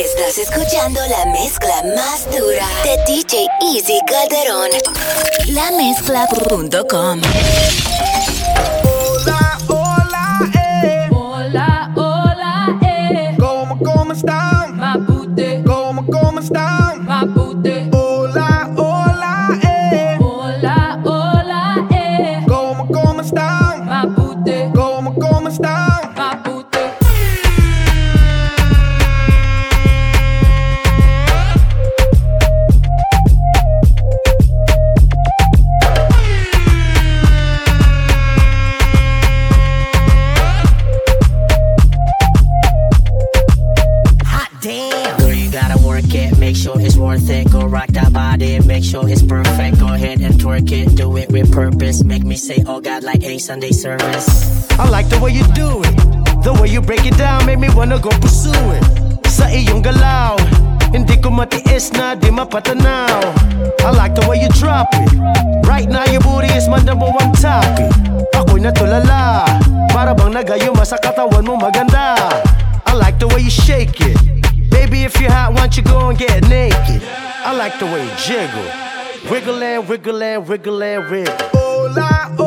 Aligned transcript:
Estás 0.00 0.38
escuchando 0.38 0.98
la 1.10 1.26
mezcla 1.30 1.74
más 1.94 2.24
dura 2.30 2.66
de 2.84 2.96
DJ 3.12 3.46
Easy 3.74 4.00
Calderón. 4.06 4.70
Lamezcla.com. 5.48 7.20
Hola, 8.82 9.58
hola, 9.68 10.50
eh. 10.54 11.08
Hola, 11.12 11.92
hola, 11.96 12.78
eh. 12.80 13.36
¿Cómo, 13.38 13.78
cómo 13.78 14.12
están? 14.14 14.78
Mapute, 14.78 15.62
¿Cómo, 15.66 16.06
cómo 16.06 16.40
están? 16.40 17.04
mapute. 17.04 17.90
Twerk 50.50 50.72
it, 50.72 50.96
do 50.96 51.16
it 51.16 51.30
with 51.30 51.52
purpose. 51.52 52.02
Make 52.02 52.24
me 52.24 52.36
say, 52.36 52.64
oh 52.66 52.80
God, 52.80 53.04
like 53.04 53.22
a 53.22 53.38
Sunday 53.38 53.70
service. 53.70 54.68
I 54.78 54.88
like 54.88 55.08
the 55.08 55.20
way 55.20 55.30
you 55.30 55.44
do 55.54 55.82
it. 55.84 55.94
The 56.42 56.52
way 56.60 56.68
you 56.68 56.80
break 56.80 57.06
it 57.06 57.16
down 57.16 57.46
make 57.46 57.58
me 57.58 57.68
wanna 57.70 58.00
go 58.00 58.10
pursue 58.18 58.50
it. 58.50 58.82
Sa 59.30 59.46
iyong 59.46 59.78
galaw, 59.78 60.34
hindi 60.90 61.22
ko 61.22 61.30
matiis 61.30 61.94
na 61.94 62.18
di 62.18 62.34
mapatanaw. 62.34 63.22
I 63.86 63.90
like 63.94 64.18
the 64.18 64.26
way 64.26 64.42
you 64.42 64.50
drop 64.58 64.90
it. 64.94 65.14
Right 65.70 65.86
now 65.86 66.04
your 66.10 66.20
booty 66.20 66.50
is 66.50 66.66
my 66.66 66.82
number 66.82 67.06
one 67.06 67.30
topic. 67.38 67.94
Ako'y 68.34 68.58
natulala, 68.58 69.46
para 69.94 70.18
bang 70.18 70.34
nagayuma 70.34 70.82
sa 70.82 70.98
katawan 70.98 71.46
mo 71.46 71.54
maganda. 71.62 72.18
I 72.90 72.98
like 72.98 73.22
the 73.22 73.30
way 73.30 73.46
you 73.46 73.54
shake 73.54 74.02
it. 74.02 74.18
Baby, 74.66 75.06
if 75.06 75.14
you're 75.22 75.30
hot, 75.30 75.54
why 75.54 75.70
don't 75.70 75.76
you 75.78 75.86
go 75.86 76.10
and 76.10 76.18
get 76.18 76.42
naked? 76.50 77.06
I 77.46 77.54
like 77.54 77.78
the 77.78 77.86
way 77.86 78.02
you 78.02 78.14
jiggle. 78.18 78.89
Wiggle 79.28 79.62
and 79.62 79.88
wiggle 79.88 80.22
and 80.22 80.48
wiggle 80.48 80.82
and 80.82 81.10
wiggle. 81.10 82.39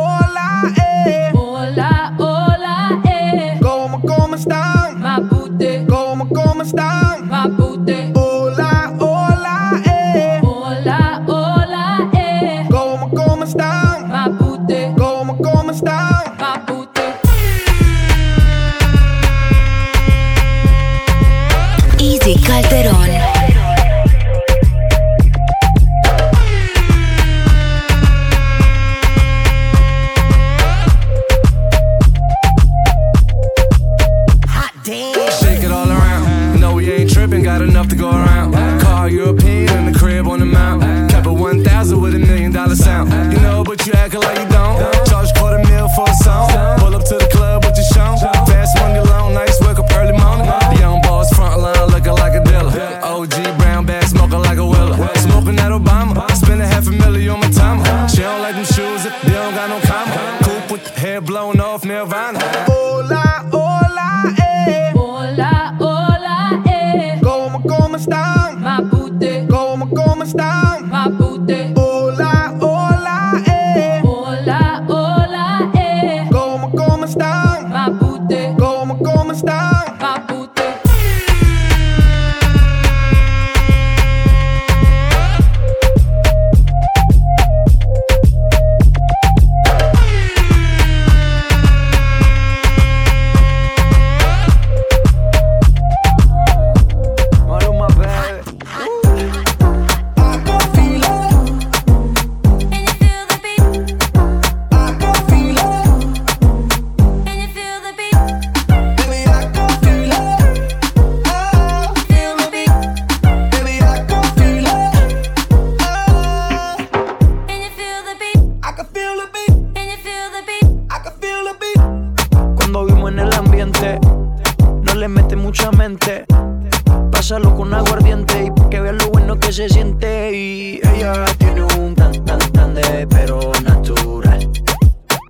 Pásalo 127.23 127.55
con 127.55 127.73
aguardiente 127.73 128.43
y 128.43 128.51
pa' 128.51 128.69
que 128.69 128.81
vean 128.81 128.97
lo 128.97 129.07
bueno 129.07 129.39
que 129.39 129.53
se 129.53 129.69
siente. 129.69 130.35
Y 130.35 130.81
ella 130.83 131.23
tiene 131.37 131.63
un 131.63 131.95
tan 131.95 132.11
tan 132.25 132.37
tan 132.51 132.75
de 132.75 133.07
pero 133.07 133.49
natural. 133.63 134.51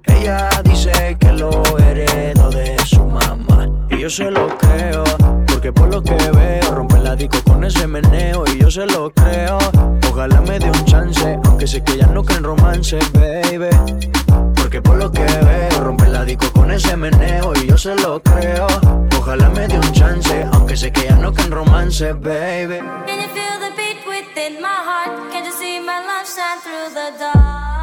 Ella 0.06 0.50
dice 0.64 1.16
que 1.20 1.32
lo 1.34 1.52
heredó 1.78 2.50
de 2.50 2.76
su 2.84 3.06
mamá. 3.06 3.70
Y 3.92 4.00
yo 4.00 4.10
se 4.10 4.32
lo 4.32 4.58
creo, 4.58 5.04
porque 5.46 5.72
por 5.72 5.94
lo 5.94 6.02
que 6.02 6.16
veo, 6.16 6.72
rompe 6.72 6.98
la 6.98 7.16
disco 7.16 7.38
con 7.44 7.64
ese 7.64 7.86
meneo. 7.86 8.44
Y 8.48 8.58
yo 8.60 8.72
se 8.72 8.88
lo 8.88 9.12
creo, 9.12 9.60
ojalá 10.10 10.42
me 10.42 10.58
dé 10.58 10.72
un 10.72 10.86
chance, 10.86 11.38
aunque 11.44 11.68
sé 11.68 11.84
que 11.84 11.94
ella 11.94 12.08
no 12.08 12.24
cree 12.24 12.40
en 12.40 12.44
romance, 12.46 12.98
baby. 13.14 13.70
Porque 14.56 14.82
por 14.82 14.96
lo 14.96 15.12
que 15.12 15.22
veo, 15.22 15.80
rompe 15.80 16.08
la 16.08 16.26
disco 16.26 16.52
con 16.54 16.72
ese 16.72 16.98
meneo 16.98 17.54
y 17.62 17.68
yo 17.68 17.78
se 17.78 17.94
lo 17.94 18.20
creo. 18.20 18.66
Ojalá 19.26 19.48
me 19.52 19.66
dé 19.70 19.78
un 19.78 19.92
chance, 19.94 20.46
aunque 20.52 20.76
sé 20.76 20.92
que 20.92 21.06
ya 21.06 21.16
no 21.16 21.30
en 21.30 21.50
romance, 21.50 22.12
baby. 22.12 22.80
Can 23.08 23.22
you 23.22 23.30
feel 23.30 23.58
the 23.58 23.72
beat 23.78 24.06
within 24.06 24.62
my 24.62 24.68
heart? 24.68 25.32
Can 25.32 25.46
you 25.46 25.54
see 25.54 25.80
my 25.80 26.00
love 26.06 26.28
shine 26.28 26.60
through 26.60 26.94
the 26.94 27.18
dark? 27.18 27.83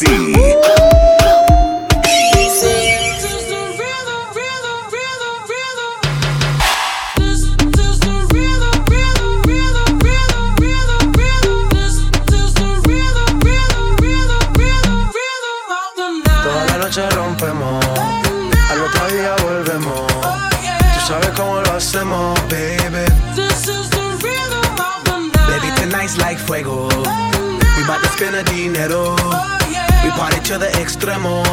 see. 0.00 0.59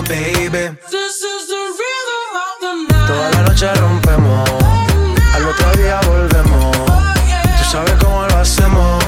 baby. 0.08 0.66
Of 0.68 0.82
the 2.62 2.72
night. 2.90 3.08
Toda 3.08 3.32
la 3.32 3.42
noche 3.48 3.74
rompemos, 3.76 4.50
al 5.34 5.46
otro 5.46 5.72
día 5.78 6.00
volvemos. 6.08 6.78
Oh, 6.78 7.02
Tú 7.58 7.64
sabes 7.72 7.94
cómo 8.04 8.26
lo 8.28 8.38
hacemos. 8.38 9.07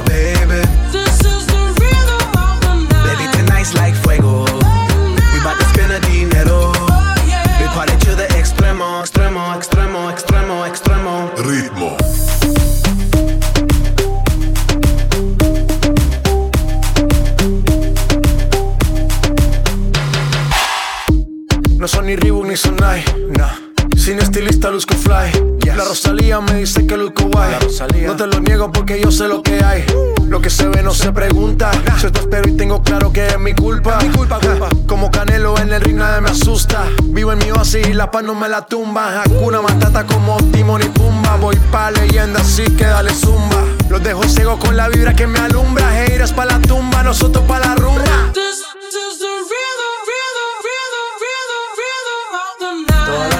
ni 22.49 22.57
Sonai, 22.57 23.03
nah. 23.37 23.51
Sin 23.95 24.17
estilista 24.17 24.71
luzco 24.71 24.95
fly. 24.95 25.59
La 25.75 25.85
Rosalía 25.85 26.41
me 26.41 26.55
dice 26.55 26.87
que 26.87 26.97
luzco 26.97 27.25
guay. 27.25 27.55
No 28.07 28.15
te 28.15 28.25
lo 28.25 28.39
niego 28.39 28.71
porque 28.71 28.99
yo 28.99 29.11
sé 29.11 29.27
lo 29.27 29.43
que 29.43 29.63
hay. 29.63 29.85
Lo 30.27 30.41
que 30.41 30.49
se 30.49 30.67
ve 30.67 30.81
no 30.81 30.91
se 30.91 31.11
pregunta. 31.11 31.71
Nah. 31.85 31.97
Yo 31.97 32.11
te 32.11 32.21
espero 32.21 32.49
y 32.49 32.57
tengo 32.57 32.81
claro 32.81 33.13
que 33.13 33.27
es 33.27 33.39
mi 33.39 33.53
culpa. 33.53 33.99
Mi 34.01 34.09
culpa, 34.09 34.39
culpa. 34.39 34.67
Como 34.87 35.11
Canelo 35.11 35.57
en 35.59 35.71
el 35.71 35.81
ring 35.81 35.97
nadie 35.97 36.21
me 36.21 36.31
asusta. 36.31 36.85
Vivo 37.03 37.33
en 37.33 37.39
mi 37.39 37.51
oasis 37.51 37.87
y 37.87 37.93
la 37.93 38.09
paz 38.09 38.23
no 38.23 38.33
me 38.33 38.49
la 38.49 38.65
tumba. 38.65 39.21
Hakuna 39.21 39.61
Matata 39.61 40.07
como 40.07 40.37
Timon 40.51 40.81
y 40.81 40.85
Pumba. 40.85 41.35
Voy 41.35 41.55
pa 41.71 41.91
leyenda 41.91 42.41
así 42.41 42.63
que 42.63 42.85
dale 42.85 43.13
zumba. 43.13 43.63
Los 43.89 44.01
dejo 44.01 44.23
ciego 44.23 44.57
con 44.57 44.75
la 44.75 44.89
vibra 44.89 45.13
que 45.13 45.27
me 45.27 45.37
alumbra. 45.37 46.03
Heiras 46.03 46.33
pa 46.33 46.45
la 46.45 46.59
tumba, 46.59 47.03
nosotros 47.03 47.43
pa 47.47 47.59
la 47.59 47.75
rumba. 47.75 48.31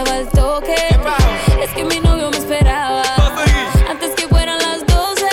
el 0.00 0.28
toque. 0.28 0.74
Es 1.62 1.70
que 1.74 1.84
mi 1.84 2.00
novio 2.00 2.30
me 2.30 2.38
esperaba. 2.38 3.02
Antes 3.90 4.14
que 4.16 4.26
fueran 4.26 4.58
las 4.58 4.86
12. 4.86 5.26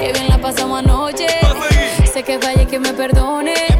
Que 0.00 0.12
bien 0.12 0.28
la 0.28 0.38
pasamos 0.38 0.80
anoche. 0.80 1.28
Sé 2.12 2.24
que 2.24 2.40
falle 2.40 2.66
que 2.66 2.80
me 2.80 2.92
perdone. 2.92 3.71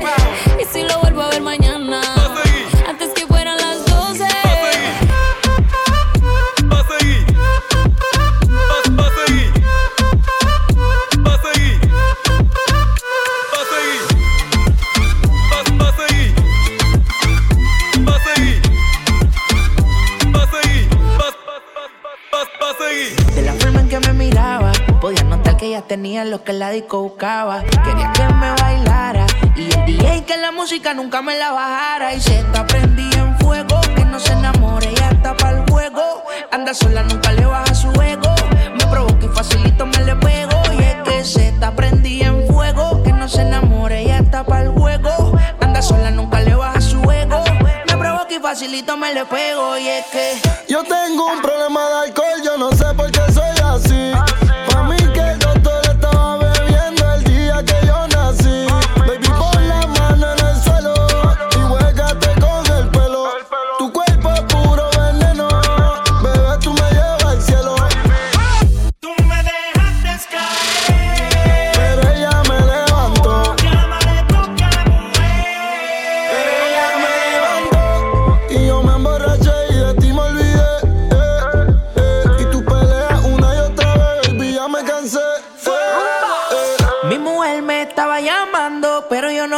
que 26.45 26.53
la 26.53 26.71
disco 26.71 27.03
buscaba. 27.03 27.63
Quería 27.63 28.13
que 28.13 28.25
me 28.35 28.51
bailara 28.61 29.27
y 29.55 29.73
el 29.73 29.85
DJ 29.85 30.25
que 30.25 30.37
la 30.37 30.51
música 30.51 30.95
nunca 30.95 31.23
me 31.23 31.37
la 31.39 31.53
bajara. 31.53 32.15
Y 32.15 32.21
se 32.21 32.39
está 32.39 32.67
prendí 32.67 33.09
en 33.15 33.39
fuego, 33.39 33.81
que 33.95 34.05
no 34.05 34.19
se 34.19 34.33
enamore 34.33 34.93
y 34.97 35.03
hasta 35.03 35.37
para 35.37 35.59
el 35.59 35.71
juego. 35.71 36.25
Anda 36.51 36.75
sola, 36.75 37.03
nunca 37.05 37.33
le 37.33 37.47
baja 37.47 37.75
su 37.75 37.91
ego. 38.01 38.35
Me 38.73 38.87
provoca 38.87 39.25
y 39.25 39.29
facilito 39.29 39.87
me 39.87 40.05
le 40.05 40.17
pego. 40.17 40.63
Y 40.73 40.83
es 40.83 40.97
que 41.05 41.25
se 41.25 41.49
está 41.49 41.75
prendí 41.75 42.23
en 42.23 42.47
fuego, 42.49 43.03
que 43.03 43.13
no 43.13 43.29
se 43.29 43.43
enamore 43.43 44.03
y 44.03 44.11
hasta 44.11 44.45
para 44.45 44.63
el 44.63 44.71
juego. 44.71 45.39
Anda 45.61 45.83
sola, 45.83 46.11
nunca 46.11 46.41
le 46.41 46.55
baja 46.55 46.81
su 46.81 46.99
ego. 47.11 47.45
Me 47.89 47.97
provoca 47.97 48.35
y 48.35 48.41
facilito 48.41 48.97
me 48.97 49.15
le 49.15 49.25
pego. 49.27 49.79
Y 49.79 49.89
es 49.89 50.07
que 50.07 50.41
yo 50.69 50.83
tengo 50.83 51.27
un 51.27 51.41
problema 51.41 51.89
de 51.89 51.95
alcohol 52.09 52.22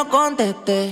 contesté. 0.04 0.88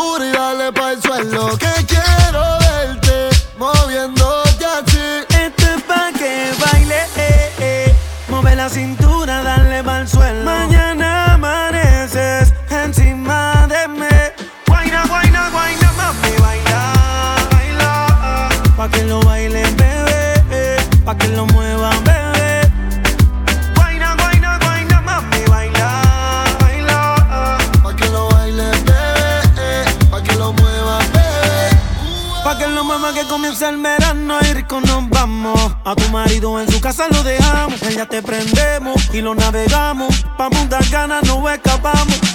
y 0.00 0.32
dale 0.32 0.72
pa' 0.72 0.92
el 0.92 1.02
suelo 1.02 1.58
que 1.58 1.72
quiero 1.86 2.42
verte 2.58 3.28
moviéndote 3.58 4.64
así. 4.64 5.26
Este 5.28 5.74
es 5.74 5.82
pa' 5.82 6.10
que 6.12 6.52
baile, 6.64 7.00
eh, 7.16 7.52
eh, 7.58 7.94
mueve 8.28 8.56
la 8.56 8.68
cintura 8.68 8.99
el 33.70 33.76
verano 33.78 34.38
y 34.42 34.52
rico 34.52 34.80
nos 34.80 35.08
vamos. 35.08 35.76
A 35.84 35.94
tu 35.94 36.08
marido 36.10 36.60
en 36.60 36.70
su 36.70 36.80
casa 36.80 37.06
lo 37.08 37.22
dejamos. 37.22 37.80
Ella 37.82 38.06
te 38.06 38.22
prendemos 38.22 39.08
y 39.12 39.20
lo 39.20 39.34
navegamos. 39.34 40.24
Pa' 40.36 40.50
muchas 40.50 40.90
ganas 40.90 41.22
no 41.24 41.48
escapamos. 41.48 42.29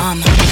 mama. 0.00 0.49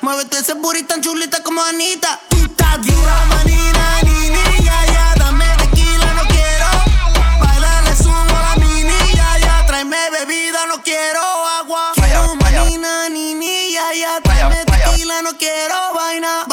Muévete 0.00 0.38
ese 0.38 0.54
burrito 0.54 0.88
tan 0.88 1.00
chulita 1.00 1.42
como 1.42 1.62
Anita. 1.62 2.20
Tú 2.28 2.36
estás 2.36 2.80
dura, 2.82 3.24
manina, 3.26 4.02
ni 4.02 4.30
niña, 4.30 4.86
ya 4.86 5.14
dame 5.16 5.46
tequila, 5.58 6.12
no 6.14 6.22
quiero. 6.28 6.68
Bailarle 7.40 7.96
sumo 7.96 8.36
a 8.36 8.42
la 8.42 8.56
mini, 8.56 8.98
ya, 9.14 9.38
ya 9.38 9.66
tráeme 9.66 10.10
bebida, 10.10 10.66
no 10.66 10.82
quiero 10.82 11.20
agua. 11.60 11.92
Quiero 11.94 12.34
manina, 12.36 13.08
ni 13.08 13.34
niña, 13.34 13.92
ya 13.94 14.20
tráeme 14.22 14.64
tequila, 14.64 15.22
no 15.22 15.36
quiero 15.36 15.94
vaina. 15.94 16.51